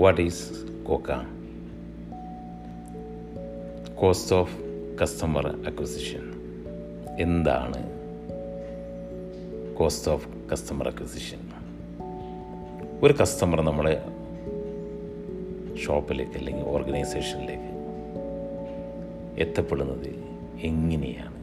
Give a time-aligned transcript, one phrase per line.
[0.00, 0.34] What is
[0.90, 1.16] COCA?
[3.94, 4.58] Cost of
[5.02, 6.32] customer acquisition
[7.18, 7.80] എന്താണ്
[9.76, 11.38] cost of customer acquisition
[13.02, 14.04] ഒരു customer നമ്മുടെ
[15.86, 17.70] ഷോപ്പിലേക്ക് അല്ലെങ്കിൽ ഓർഗനൈസേഷനിലേക്ക്
[19.40, 20.24] എത്തപ്പെടുന്നത്
[20.60, 21.40] എങ്ങനെയാണ്?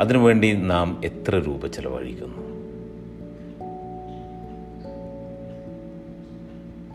[0.00, 2.51] അതിനുവേണ്ടി നാം എത്ര രൂപ ചെലവഴിക്കുന്നു?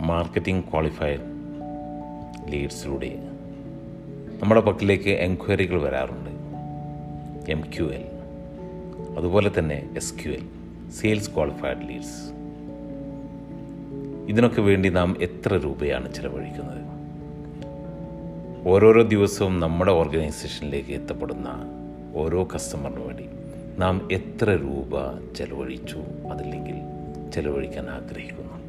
[0.08, 1.20] മാർക്കറ്റിംഗ് ക്വാളിഫയർ
[2.50, 3.10] ലീഡ്സിലൂടെ
[4.42, 6.32] നമ്മുടെ പക്കലേക്ക് എൻക്വയറികൾ വരാറുണ്ട്.
[7.52, 8.06] എം ക്യു എൽ
[9.18, 10.46] അതുപോലെ തന്നെ S Q L
[10.92, 12.20] sales qualified leads.
[14.32, 16.84] ഇതിനൊക്കെ വേണ്ടി നാം എത്ര രൂപയാണ് ചിലവഴിക്കുന്നത്?
[18.68, 21.50] ഓരോരോ ദിവസവും നമ്മുടെ ഓർഗനൈസേഷനിലേക്ക് എത്തപ്പെടുന്ന
[22.16, 23.28] ഓരോ കസ്റ്റമറിന് വേണ്ടി
[23.80, 24.94] നാം എത്ര രൂപ
[25.34, 26.00] ചെലവഴിച്ചു
[26.32, 26.78] അതല്ലെങ്കിൽ
[27.32, 28.67] ചെലവഴിക്കാൻ ആഗ്രഹിക്കുന്നു?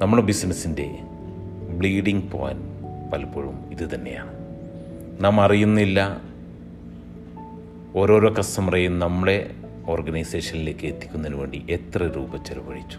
[0.00, 0.98] നമ്മുടെ ബിസിനസ്സിന്റെ
[1.70, 2.62] ബ്ലീഡിങ് പോയിന്റ്
[3.10, 4.32] പലപ്പോഴും ഇത് തന്നെയാണ്.
[5.24, 6.20] നാം അറിയുന്നില്ല
[7.96, 9.54] ഓരോരോ കസ്റ്റമറെയും നമ്മളെ
[9.86, 12.98] ഓർഗനൈസേഷനിലേക്ക് എത്തിക്കുന്നതിന് വേണ്ടി എത്ര രൂപ ചെലവഴിച്ചു.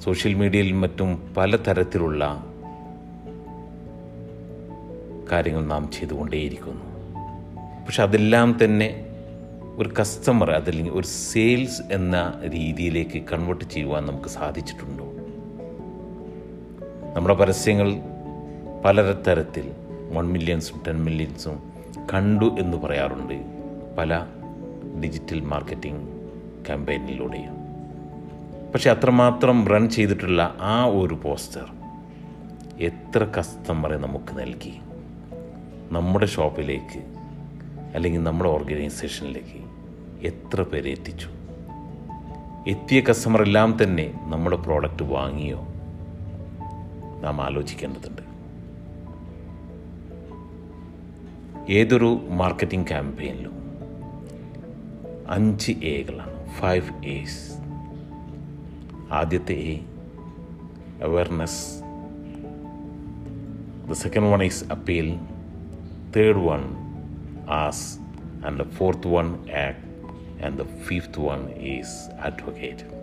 [0.00, 2.44] സോഷ്യൽ മീഡിയയിൽ മറ്റും പലതരത്തിലുള്ള
[5.32, 6.84] കാര്യങ്ങൾ നാം ചെയ്തുകൊണ്ടേയിരിക്കുന്നു.
[7.86, 9.09] പക്ഷെ അതെല്ലാം തന്നെ
[9.80, 15.04] ഒരു കസ്റ്റമർ അതല്ലെങ്കിൽ ഒരു സെയിൽസ് എന്ന രീതിയിലേക്ക് കൺവേർട്ട് ചെയ്യുവാൻ നമുക്ക് സാധിച്ചിട്ടുണ്ടോ?
[17.16, 17.92] നമ്മുടെ പരസ്യങ്ങൾ
[18.84, 19.72] പലതരത്തിൽ
[20.12, 21.72] വൺ മില്യൺസും ടെൻ മില്യൺസും
[22.14, 23.34] കണ്ടു എന്ന് പറയാറുണ്ട്
[23.98, 24.26] പല
[25.04, 26.00] ഡിജിറ്റൽ മാർക്കറ്റിംഗ്
[26.66, 27.54] ക്യാമ്പയിനിലൂടെയും
[28.72, 31.66] പക്ഷെ അത്രമാത്രം റൺ ചെയ്തിട്ടുള്ള ആ ഒരു പോസ്റ്റർ
[32.80, 34.74] എത്ര കസ്റ്റമറെ നമുക്ക് നൽകി?
[35.92, 37.19] നമ്മുടെ ഷോപ്പിലേക്ക്
[37.94, 39.64] അല്ലെങ്കിൽ നമ്മുടെ ഓർഗനൈസേഷനിലേക്ക്
[40.26, 41.28] എത്ര പേരെ എത്തിച്ചു?
[42.66, 45.66] എത്തിയ കസ്റ്റമർ എല്ലാം തന്നെ നമ്മുടെ പ്രോഡക്റ്റ് വാങ്ങിയോ?
[47.22, 48.22] നാം ആലോചിക്കേണ്ടതുണ്ട്.
[51.72, 53.52] ഏതൊരു മാർക്കറ്റിംഗ് ക്യാമ്പയിനിലും
[55.28, 57.52] അഞ്ച് എകളാണ് ഫൈവ് എസ്
[59.12, 59.80] ആദ്യത്തെ A
[61.04, 61.66] awareness
[63.88, 65.18] the second one is appeal
[66.16, 66.89] third one
[67.48, 67.98] ask
[68.46, 69.90] and the fourth one act,
[70.44, 73.00] and the fifth one is advocate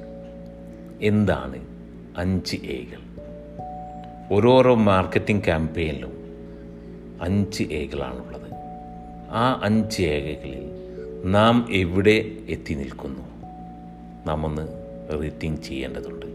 [1.01, 1.65] എന്താണ്
[2.17, 3.07] അഞ്ച് എകൾ
[4.31, 6.11] ഓരോരോ മാർക്കറ്റിംഗ് ക്യാമ്പയിനിലും
[7.21, 8.51] അഞ്ച് എകളാണുള്ളത്
[9.31, 10.67] ആ അഞ്ച് ഏകകളിൽ
[11.25, 13.21] നാം എവിടെ എത്തി നിൽക്കുന്നു?
[14.27, 14.67] നാം ഒന്ന്
[15.21, 16.25] റീത്തിങ് ചെയ്യേണ്ടതുണ്ട്.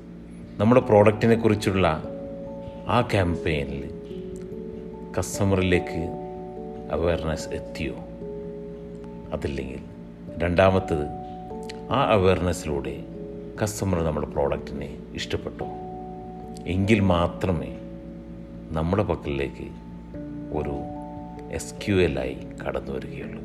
[0.59, 2.03] നമ്മുടെ പ്രോഡക്റ്റിനെ കുറിച്ചുള്ള
[2.89, 3.91] ആ ക്യാമ്പയിനിൽ
[5.19, 6.09] കസ്റ്റമറിലേക്ക്
[6.93, 7.95] അവയർനെസ് എത്തിയോ?
[9.33, 9.79] അതില്ലെങ്കിൽ
[10.39, 11.07] രണ്ടാമത്തത്
[11.93, 13.05] ആ അവയർനെസ്സിലൂടെ
[13.63, 15.65] കസ്റ്റമർ നമ്മുടെ പ്രോഡക്റ്റിനെ ഇഷ്ടപ്പെട്ടു?
[16.67, 17.79] എങ്കിൽ മാത്രമേ
[18.71, 19.69] നമ്മുടെ പക്കലിലേക്ക്
[20.59, 20.81] ഒരു
[21.55, 22.37] എസ് ക്യു എൽ ആയി
[22.67, 23.43] കടന്നു വരികയുള്ളൂ.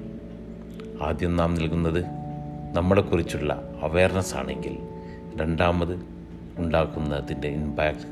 [1.07, 2.05] ആദ്യം നാം നൽകുന്നത്
[2.73, 4.77] നമ്മളെക്കുറിച്ചുള്ള അവയർനെസ് ആണെങ്കിൽ
[5.35, 6.22] രണ്ടാമത്
[6.59, 8.07] ഉണ്ടാക്കുന്നതിന്റെ ഇമ്പാക്റ്റ്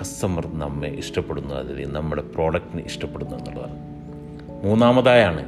[0.00, 3.76] കസ്റ്റമർ നമ്മെ ഇഷ്ടപ്പെടുന്നു അതിൽ നമ്മുടെ പ്രോഡക്റ്റിനെ ഇഷ്ടപ്പെടുന്നു എന്നുള്ളതാണ്.
[4.64, 5.42] മൂന്നാമതായാണ്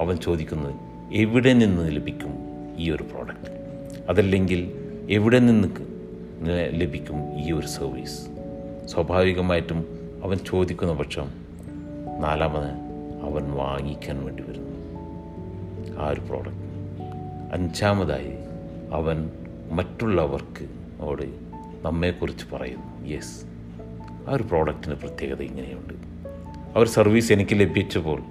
[0.00, 0.74] അവൻ ചോദിക്കുന്നത്
[1.12, 2.32] എവിടെ നിന്ന് ലഭിക്കും
[2.78, 3.50] ഈ ഒരു പ്രോഡക്റ്റ്
[4.08, 4.60] അതല്ലെങ്കിൽ
[5.10, 5.68] എവിടെ നിന്ന്
[6.70, 8.18] ലഭിക്കും ഈ ഒരു സർവീസ്
[8.86, 9.80] സ്വാഭാവികമായിട്ടും
[10.24, 11.28] അവൻ ചോദിക്കുന്ന പക്ഷം
[12.20, 12.70] നാലാമത്
[13.22, 14.70] അവൻ വാങ്ങിക്കാൻ വേണ്ടി വരുന്നു
[16.00, 16.68] ആ ഒരു പ്രോഡക്റ്റ്
[17.52, 18.32] അഞ്ചാമതായി
[18.92, 19.30] അവൻ
[19.72, 20.64] മറ്റുള്ളവർക്ക്
[21.00, 21.51] ഓട്
[21.82, 23.06] നമ്മെക്കുറിച്ച് പറയുന്നു.
[23.06, 23.44] യെസ്
[24.28, 25.94] ആ ഒരു പ്രോഡക്റ്റിന് പ്രത്യേകത ഇങ്ങനെയുണ്ട്.
[26.76, 28.22] ആ ഒരു സർവീസ് എനിക്ക് ലഭിച്ചപ്പോൾ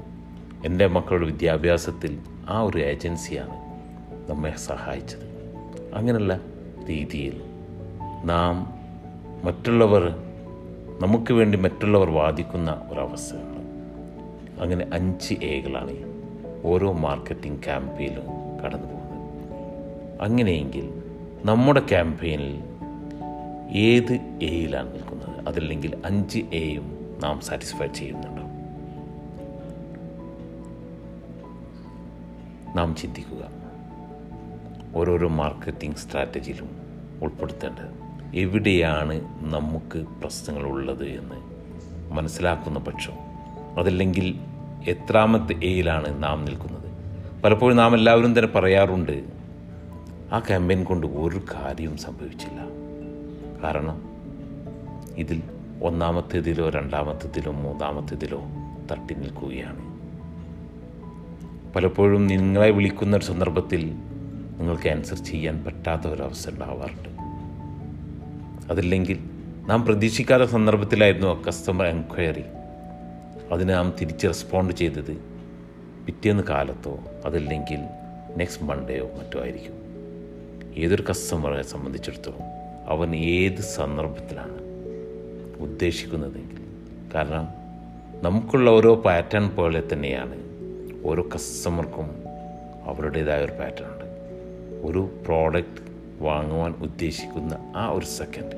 [0.66, 2.20] എന്റെ മക്കളുടെ വിദ്യാഭ്യാസത്തിൽ
[2.50, 3.56] ആ ഒരു ഏജൻസിയാണ്
[4.30, 5.32] നമ്മെ സഹായിച്ചത്.
[5.96, 6.40] അങ്ങനെയുള്ള
[6.90, 7.42] രീതിയിൽ
[8.24, 8.82] നാം
[9.46, 10.16] മറ്റുള്ളവർ
[11.02, 13.62] നമുക്ക് വേണ്ടി മറ്റുള്ളവർ വാദിക്കുന്ന ഒരവസരങ്ങൾ
[14.62, 16.12] അങ്ങനെ അഞ്ച് എകളാണ്
[16.64, 18.24] ഓരോ മാർക്കറ്റിംഗ് ക്യാമ്പയിലും
[18.66, 20.90] കടന്നു പോകുന്നത് അങ്ങനെയെങ്കിൽ
[21.46, 22.71] നമ്മുടെ ക്യാമ്പയിനിൽ
[23.74, 25.48] ഏത് എയിലാണ് നിൽക്കുന്നത്?
[25.48, 28.42] അതല്ലെങ്കിൽ അഞ്ച് എയും നാം സാറ്റിസ്ഫൈ ചെയ്യുന്നുണ്ടോ?
[32.76, 33.62] നാം ചിന്തിക്കുക.
[34.96, 36.70] ഓരോരോ മാർക്കറ്റിംഗ് സ്ട്രാറ്റജിയിലും
[37.22, 39.22] ഉൾപ്പെടുത്തേണ്ടത് എവിടെയാണ്
[39.54, 41.36] നമുക്ക് പ്രശ്നങ്ങളുള്ളത് എന്ന്
[42.12, 43.14] മനസ്സിലാക്കുന്ന പക്ഷം
[43.80, 44.40] അതല്ലെങ്കിൽ
[44.88, 46.92] എത്രാമത്തെ എയിലാണ് നാം നിൽക്കുന്നത്?
[47.42, 49.24] പലപ്പോഴും നാം എല്ലാവരും തന്നെ പറയാറുണ്ട്
[50.32, 52.81] ആ ക്യാമ്പയിൻ കൊണ്ട് ഒരു കാര്യവും സംഭവിച്ചില്ല.
[53.64, 54.02] കാരണം
[55.18, 55.42] ഇതിൽ
[55.84, 58.42] ഒന്നാമത്തേതിലോ രണ്ടാമത്തേതിലോ മൂന്നാമത്തേതിലോ
[58.92, 59.92] തട്ടി നിൽക്കുകയാണ്.
[61.74, 63.92] പലപ്പോഴും നിങ്ങളെ വിളിക്കുന്ന ഒരു സന്ദർഭത്തിൽ
[64.58, 67.10] നിങ്ങൾക്ക് ആൻസർ ചെയ്യാൻ പറ്റാത്ത ഒരവസ്ഥ ഉണ്ടാവാറുണ്ട്.
[68.72, 69.20] അതില്ലെങ്കിൽ
[69.68, 72.44] നാം പ്രതീക്ഷിക്കാത്ത സന്ദർഭത്തിലായിരുന്നു കസ്റ്റമർ എൻക്വയറി
[73.52, 75.14] അതിന് നാം തിരിച്ച് റെസ്പോണ്ട് ചെയ്തത്
[76.06, 77.80] പിറ്റേന്ന് കാലത്തോ അതല്ലെങ്കിൽ
[78.38, 79.74] നെക്സ്റ്റ് മൺഡേയോ മറ്റോ ആയിരിക്കും.
[80.78, 82.61] ഏതൊരു കസ്റ്റമറെ സംബന്ധിച്ചിടത്തോളം.
[82.92, 84.58] അവൻ ഏത് സന്ദർഭത്തിലാണ്
[85.60, 86.62] ഉദ്ദേശിക്കുന്നതെങ്കിൽ.
[87.16, 87.46] കാരണം
[88.24, 90.38] നമുക്കുള്ള ഓരോ പാറ്റേൺ പോലെ തന്നെയാണ്
[91.04, 92.10] ഓരോ കസ്റ്റമർക്കും
[92.86, 94.08] അവരുടേതായ ഒരു പാറ്റേൺ ഉണ്ട്.
[94.88, 95.82] ഒരു പ്രോഡക്റ്റ്
[96.24, 98.56] വാങ്ങുവാൻ ഉദ്ദേശിക്കുന്ന ആ ഒരു സെക്കൻഡ്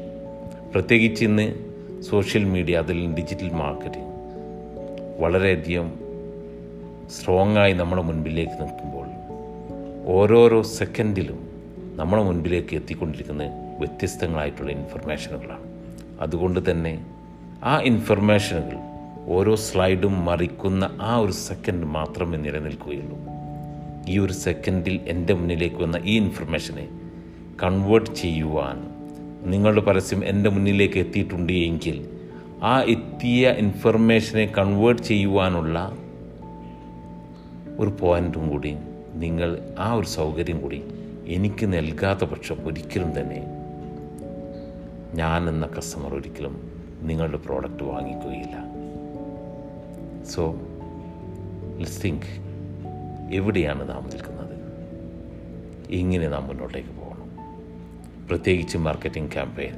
[0.72, 1.48] പ്രത്യേകിച്ച് ഇന്ന്
[2.02, 4.12] സോഷ്യൽ മീഡിയ അതിൽ ഡിജിറ്റൽ മാർക്കറ്റിംഗ്
[5.22, 5.88] വളരെയധികം
[7.10, 9.08] സ്ട്രോങ് ആയി നമ്മുടെ മുൻപിലേക്ക് നിൽക്കുമ്പോൾ
[10.12, 11.40] ഓരോരോ സെക്കൻഡിലും
[11.96, 15.66] നമ്മുടെ മുൻപിലേക്ക് എത്തിക്കൊണ്ടിരിക്കുന്നത് വ്യത്യസ്തങ്ങളായിട്ടുള്ള ഇൻഫർമേഷനുകളാണ്.
[16.22, 17.06] അതുകൊണ്ട് തന്നെ
[17.64, 18.78] ആ ഇൻഫർമേഷനുകൾ
[19.28, 23.18] ഓരോ സ്ലൈഡും മറിക്കുന്ന ആ ഒരു സെക്കൻഡ് മാത്രമേ നിലനിൽക്കുകയുള്ളൂ.
[24.08, 26.88] ഈ ഒരു സെക്കൻഡിൽ എന്റെ മുന്നിലേക്ക് വന്ന ഈ ഇൻഫർമേഷനെ
[27.64, 28.78] കൺവേർട്ട് ചെയ്യുവാൻ
[29.52, 32.10] നിങ്ങളുടെ പരസ്യം എന്റെ മുന്നിലേക്ക് എത്തിയിട്ടുണ്ട് എങ്കിൽ
[32.64, 35.98] ആ എത്തിയ ഇൻഫർമേഷനെ കൺവേർട്ട് ചെയ്യുവാനുള്ള
[37.80, 38.76] ഒരു പോയിന്റും കൂടി
[39.14, 40.84] നിങ്ങൾ ആ ഒരു സൗകര്യം കൂടി
[41.28, 43.46] എനിക്ക് നൽകാത്ത പക്ഷം ഒരിക്കലും തന്നെ
[45.14, 46.72] ഞാൻ എന്ന കസ്റ്റമർ ഒരിക്കലും
[47.02, 48.56] നിങ്ങളുടെ പ്രോഡക്റ്റ് വാങ്ങിക്കുകയില്ല.
[50.24, 50.56] സോ
[51.78, 52.26] ലെറ്റ്സ് തിങ്ക്
[53.34, 54.58] എവിടെയാണ് നാം നിൽക്കുന്നത്?
[55.90, 57.14] ഇങ്ങനെ നാം മുന്നോട്ടേക്ക് പോകണം.
[58.28, 59.74] പ്രത്യേകിച്ച് marketing campaign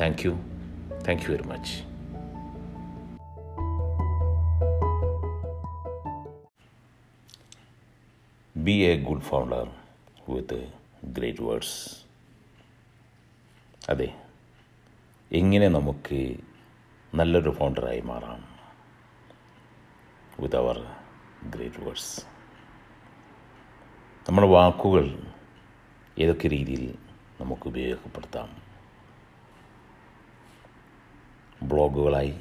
[0.00, 0.30] thank you
[1.08, 1.94] thank you very much
[8.58, 9.83] be a good founder
[10.28, 10.72] with
[11.04, 12.04] great words
[13.90, 14.14] അതെ
[15.32, 16.36] എങ്ങനെ നമുക്ക്
[17.14, 18.48] നല്ലൊരു ഫൗണ്ടറായി മാറാം?
[20.40, 20.86] വിത്ത് അവർ
[21.50, 22.26] ഗ്രേറ്റ് വേർഡ്സ്
[24.28, 25.32] നമ്മുടെ വാക്കുകൾ
[26.18, 26.98] ഏതൊക്കെ രീതിയിൽ
[27.40, 28.62] നമുക്ക് ഉപയോഗപ്പെടുത്താം?
[31.62, 32.40] ബ്ലോഗുകളായി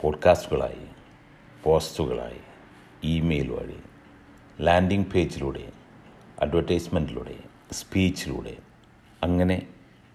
[0.00, 0.88] പോഡ്കാസ്റ്റുകളായി
[1.62, 2.40] പോസ്റ്റുകളായി
[3.02, 3.82] ഇമെയിൽ വഴി
[4.60, 5.71] ലാൻഡിംഗ് പേജിലൂടെ
[6.42, 7.36] അഡ്വർടൈസ്മെന്റിലൂടെ
[7.72, 8.54] സ്പീച്ചിലൂടെ
[9.22, 9.56] അങ്ങനെ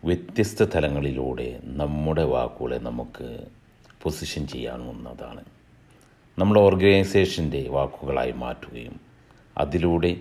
[0.04, 3.28] വ്യത്യസ്ത തലങ്ങളിലൂടെ നമ്മുടെ വാക്കുകളെ നമുക്ക്
[4.02, 5.44] പൊസിഷൻ ചെയ്യാവുന്നതാണ്.
[6.38, 8.96] നമ്മുടെ ഓർഗനൈസേഷന്റെ വാക്കുകളായി മാറ്റുകയും
[9.58, 10.12] അതിലൂടെ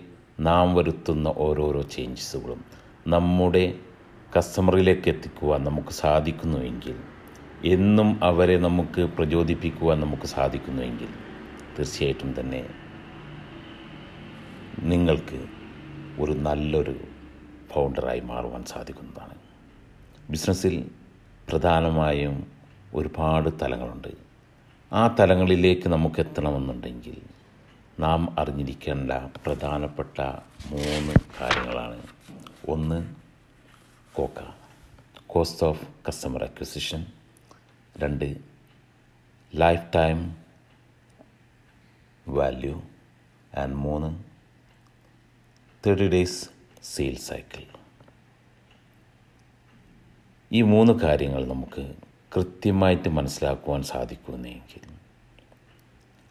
[0.41, 2.61] നാം വരുത്തുന്ന ഓരോരോ ചേഞ്ചസുകളും
[3.07, 3.65] നമ്മുടെ
[4.37, 6.97] കസ്റ്റമറിലേക്ക് എത്തിക്കുവാൻ നമുക്ക് സാധിക്കുന്നുവെങ്കിൽ
[7.75, 11.11] എന്നും അവരെ നമുക്ക് പ്രചോദിപ്പിക്കുവാൻ നമുക്ക് സാധിക്കുന്നുവെങ്കിൽ
[11.77, 12.63] തീർച്ചയായിട്ടും തന്നെ
[14.85, 15.39] നിങ്ങൾക്ക്
[16.19, 17.01] ഒരു നല്ലൊരു
[17.73, 19.35] ഫൗണ്ടറായി മാറുവാൻ സാധിക്കുന്നതാണ്.
[20.31, 20.91] ബിസിനസ്സിൽ
[21.49, 22.53] പ്രധാനമായും
[22.95, 24.09] ഒരുപാട് തലങ്ങളുണ്ട്.
[24.93, 27.23] ആ തലങ്ങളിലേക്ക് നമുക്ക് എത്തണമെന്നുണ്ടെങ്കിൽ
[28.01, 30.21] നാം അറിഞ്ഞിരിക്കേണ്ട പ്രധാനപ്പെട്ട
[30.67, 32.07] മൂന്ന് കാര്യങ്ങളാണ്.
[32.69, 33.15] ഒന്ന്
[34.15, 34.55] COCA
[35.27, 37.07] cost of customer acquisition
[37.97, 38.37] രണ്ട്
[39.55, 40.37] ലൈഫ് ടൈം
[42.29, 42.83] വാല്യൂ
[43.59, 44.36] ആൻഡ് മൂന്ന്
[45.87, 46.39] തേർട്ടി ഡേയ്സ്
[46.85, 47.65] സെയിൽ സൈക്കിൾ
[50.51, 51.85] ഈ മൂന്ന് കാര്യങ്ങൾ നമുക്ക്
[52.35, 54.83] കൃത്യമായിട്ട് മനസ്സിലാക്കുവാൻ സാധിക്കുന്നുവെങ്കിൽ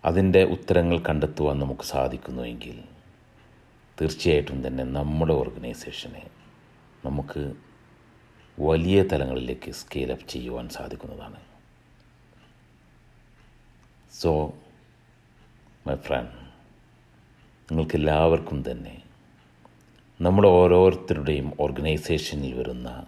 [0.03, 2.75] അതിന്റെ ഉത്തരങ്ങൾ കണ്ടെത്തുവാൻ നമുക്ക് സാധിക്കുന്നുവെങ്കിൽ
[3.99, 6.23] തീർച്ചയായിട്ടും തന്നെ നമ്മുടെ ഓർഗനൈസേഷനെ
[7.05, 7.43] നമുക്ക്
[8.59, 11.39] വലിയ തലങ്ങളിലേക്ക് സ്കെയിൽ അപ്പ് ചെയ്യുവാൻ സാധിക്കുന്നതാണ്.
[14.13, 14.31] സോ
[15.87, 16.37] മൈ ഫ്രണ്ട്
[17.69, 18.95] നിങ്ങൾക്കെല്ലാവർക്കും തന്നെ
[20.19, 23.05] നമ്മുടെ ഓരോരുത്തരുടെയും ഓർഗനൈസേഷനിൽ വരുന്ന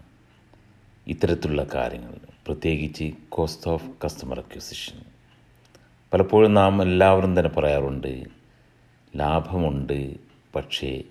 [1.07, 4.97] ഇത്തരത്തിലുള്ള കാര്യങ്ങൾ പ്രത്യേകിച്ച് കോസ്റ്റ് ഓഫ് കസ്റ്റമർ അക്വിസിഷൻ
[6.13, 8.23] പലപ്പോഴും നാം എല്ലാവരും തന്നെ പറയാറുണ്ട്
[9.15, 10.19] ലാഭമുണ്ട്
[10.55, 11.03] പക്ഷേ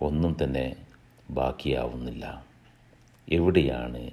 [0.00, 0.76] ഒന്നും തന്നെ
[1.30, 2.44] ബാക്കിയാവുന്നില്ല.
[3.28, 4.10] എവിടെയാണ്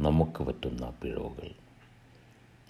[0.00, 1.50] നമുക്ക് പറ്റുന്ന പിഴവുകൾ?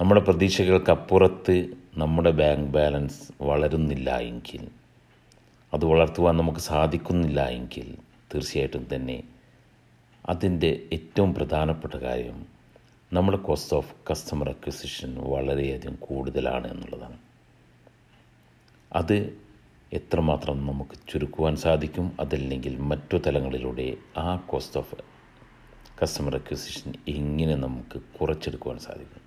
[0.00, 1.56] നമ്മുടെ പ്രതീക്ഷകൾക്കപ്പുറത്ത്
[1.96, 4.68] നമ്മുടെ ബാങ്ക് ബാലൻസ് വളരുന്നില്ല എങ്കിൽ
[5.74, 7.96] അത് വളർത്തുവാൻ നമുക്ക് സാധിക്കുന്നില്ല എങ്കിൽ
[8.34, 9.22] തീർച്ചയായിട്ടും തന്നെ
[10.28, 12.46] അതിന്റെ ഏറ്റവും പ്രധാനപ്പെട്ട കാര്യം
[13.12, 17.18] നമ്മുടെ കോസ്റ്റ് ഓഫ് കസ്റ്റമർ അക്വിസിഷൻ വളരെയധികം കൂടുതലാണ് എന്നുള്ളതാണ്.
[18.92, 19.38] അത്
[19.92, 24.94] എത്രമാത്രം നമുക്ക് ചുരുക്കുവാൻ സാധിക്കും അതല്ലെങ്കിൽ മറ്റു തലങ്ങളിലൂടെ ആ കോസ്റ്റ് ഓഫ്
[26.02, 29.22] കസ്റ്റമർ അക്വിസിഷൻ എങ്ങനെ നമുക്ക് കുറച്ചെടുക്കുവാൻ സാധിക്കും?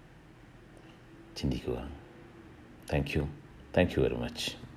[1.37, 1.91] ചിന്തിക്കുക.
[2.93, 3.23] Thank you
[3.77, 4.70] thank you very much